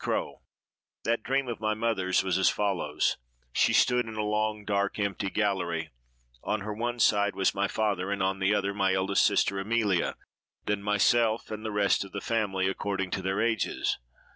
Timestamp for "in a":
4.07-4.23